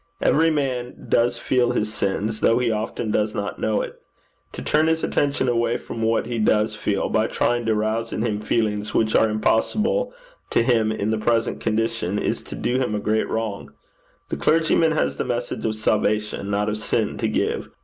[0.19, 4.01] Every man does feel his sins, though he often does not know it.
[4.53, 8.23] To turn his attention away from what he does feel by trying to rouse in
[8.25, 10.11] him feelings which are impossible
[10.49, 13.73] to him in his present condition, is to do him a great wrong.
[14.29, 17.69] The clergyman has the message of salvation, not of sin, to give.